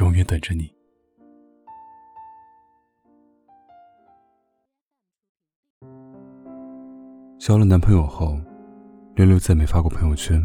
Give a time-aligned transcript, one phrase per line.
[0.00, 0.72] 永远等着你。
[7.38, 8.36] 交了男朋友后，
[9.14, 10.44] 六六再没发过朋友圈。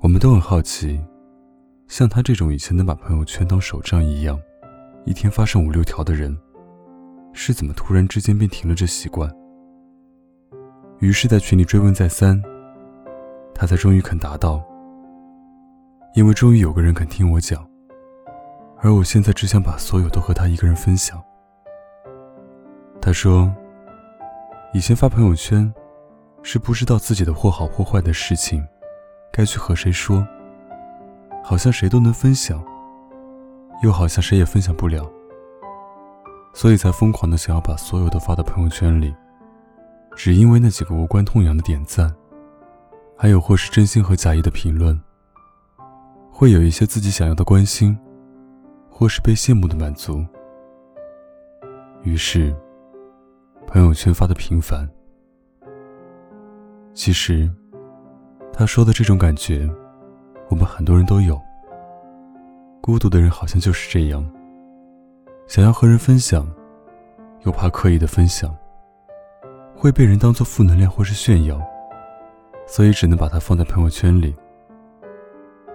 [0.00, 0.98] 我们都很好奇，
[1.86, 4.40] 像他这种以前能把朋友圈当手账一样，
[5.04, 6.36] 一天发上五六条的人，
[7.32, 9.30] 是怎么突然之间便停了这习惯？
[10.98, 12.42] 于是，在群里追问再三，
[13.54, 14.64] 他才终于肯答道
[16.16, 17.69] ：“因为终于有个人肯听我讲，
[18.82, 21.22] 而我现在只想把所有都和他一个人分享。”
[23.00, 23.52] 他说。
[24.72, 25.74] 以前发朋友圈，
[26.44, 28.64] 是不知道自己的或好或坏的事情，
[29.32, 30.24] 该去和谁说。
[31.42, 32.64] 好像谁都能分享，
[33.82, 35.10] 又好像谁也分享不了，
[36.54, 39.12] 所以才疯狂的想要把所有都发到朋友圈里，
[40.14, 42.14] 只因为那几个无关痛痒的点赞，
[43.18, 44.96] 还有或是真心和假意的评论，
[46.30, 47.98] 会有一些自己想要的关心，
[49.00, 50.22] 或是被羡慕的满足。
[52.02, 52.54] 于是。
[53.66, 54.88] 朋友圈发的频繁，
[56.92, 57.48] 其实，
[58.52, 59.70] 他说的这种感觉，
[60.48, 61.40] 我们很多人都有。
[62.80, 64.28] 孤独的人好像就是这样，
[65.46, 66.44] 想要和人分享，
[67.44, 68.52] 又怕刻意的分享，
[69.76, 71.56] 会被人当做负能量或是炫耀，
[72.66, 74.34] 所以只能把它放在朋友圈里。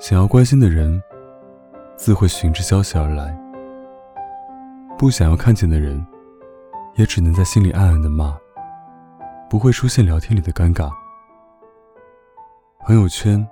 [0.00, 1.00] 想要关心的人，
[1.96, 3.34] 自会循着消息而来；
[4.98, 6.04] 不想要看见的人。
[6.96, 8.34] 也只能在心里暗暗的骂，
[9.50, 10.90] 不会出现聊天里的尴尬。
[12.80, 13.46] 朋友圈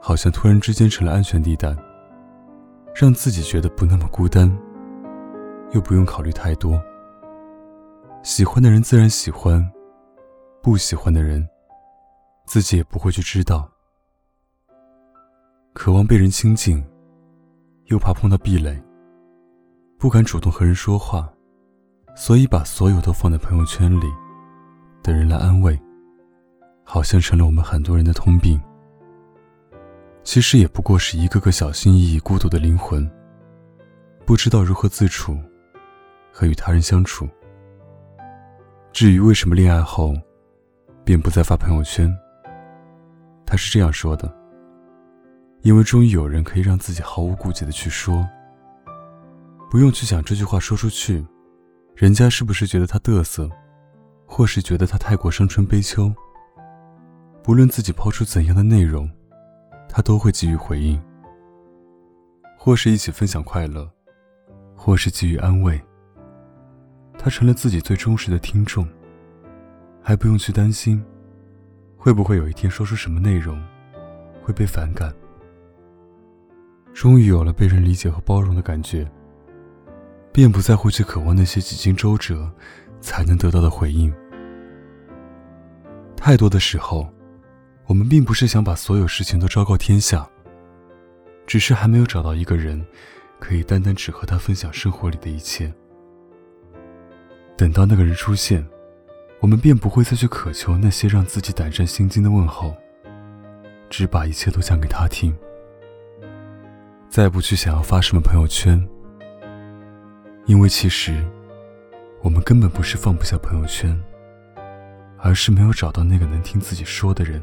[0.00, 1.74] 好像突然之间成了安全地带，
[2.94, 4.48] 让自己觉得不那么孤单，
[5.72, 6.80] 又不用考虑太多。
[8.22, 9.68] 喜欢的人自然喜欢，
[10.62, 11.44] 不喜欢的人，
[12.44, 13.68] 自己也不会去知道。
[15.72, 16.80] 渴望被人亲近，
[17.86, 18.82] 又怕碰到壁垒，
[19.98, 21.32] 不敢主动和人说话。
[22.14, 24.06] 所以，把所有都放在朋友圈里
[25.02, 25.78] 等人来安慰，
[26.82, 28.58] 好像成了我们很多人的通病。
[30.24, 33.08] 其实也不过是一个个小心翼翼、孤独的灵魂，
[34.24, 35.38] 不知道如何自处
[36.32, 37.28] 和与他人相处。
[38.92, 40.14] 至于为什么恋爱后
[41.04, 42.10] 便不再发朋友圈，
[43.44, 44.34] 他是这样说的：
[45.66, 48.24] 因为终于有人可以让自己毫无顾忌的去说，
[49.68, 51.26] 不用去想这句话说出去。
[51.96, 53.50] 人家是不是觉得他嘚瑟，
[54.26, 56.14] 或是觉得他太过伤春悲秋？
[57.42, 59.10] 不论自己抛出怎样的内容，
[59.88, 61.02] 他都会给予回应，
[62.56, 63.90] 或是一起分享快乐，
[64.76, 65.80] 或是给予安慰。
[67.18, 68.86] 他成了自己最忠实的听众，
[70.00, 71.04] 还不用去担心，
[71.96, 73.60] 会不会有一天说出什么内容
[74.44, 75.12] 会被反感。
[76.96, 79.06] 终于有了被人理解和包容的感觉。
[80.32, 82.50] 便不再会去渴望那些几经周折
[83.02, 84.10] 才能得到的回应。
[86.16, 87.06] 太多的时候，
[87.84, 90.26] 我们并不是想把所有事情都昭告天下，
[91.46, 92.82] 只是还没有找到一个人，
[93.38, 95.70] 可以单单只和他分享生活里的一切。
[97.58, 98.66] 等到那个人出现，
[99.40, 102.74] 我们便不会再去渴求那些让自己胆战心惊的问候，
[103.90, 105.34] 只把一切都讲给他听，
[107.16, 108.78] 再不去想要发什么朋友圈。
[110.44, 111.24] 因为其实，
[112.20, 113.98] 我们根本不是放不下朋友圈，
[115.16, 117.42] 而是没有找到那个能听自己说的人。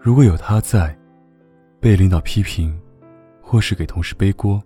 [0.00, 0.96] 如果有他在，
[1.78, 2.74] 被领导批评，
[3.42, 4.62] 或是给同事背锅，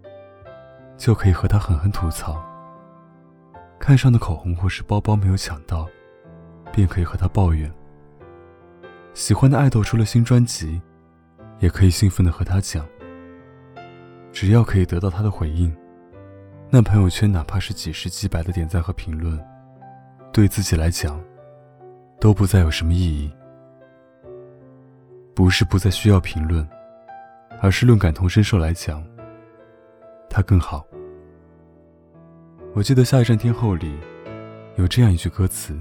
[0.96, 2.40] 就可以和他狠狠吐槽。
[3.80, 5.88] 看上的口红或是包包没有抢到，
[6.72, 7.68] 便可以和他抱怨。
[9.14, 10.80] 喜欢的爱豆出了新专辑，
[11.58, 12.86] 也可以兴奋的和他讲。
[14.32, 15.74] 只要可以得到他的回应。
[16.70, 19.38] 那朋友圈哪怕是几十几百的点赞和评论，
[20.32, 21.20] 对自己来讲，
[22.20, 23.30] 都不再有什么意义。
[25.34, 26.68] 不是不再需要评论，
[27.60, 29.02] 而是论感同身受来讲，
[30.28, 30.86] 他更好。
[32.72, 33.92] 我记得《下一站天后》里
[34.76, 35.76] 有这样一句歌词：“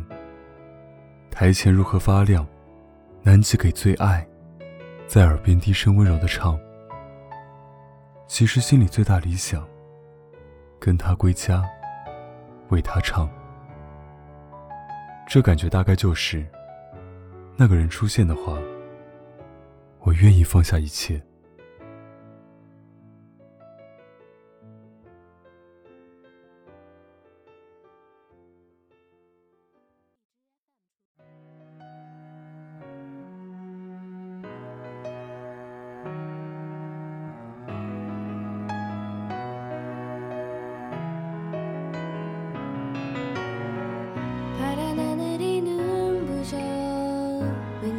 [1.29, 2.47] 台前如何发亮，
[3.21, 4.25] 南极给最爱，
[5.05, 6.59] 在耳边低声温柔的唱，
[8.29, 9.67] 其实心里最大理想，
[10.79, 11.67] 跟他归家，
[12.69, 13.27] 为他唱。
[15.27, 16.45] 这感觉大概就是，
[17.57, 18.55] 那个人出现的话，
[20.01, 21.19] 我愿意放下一切。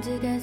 [0.01, 0.40] come together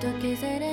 [0.00, 0.69] Tanto que seré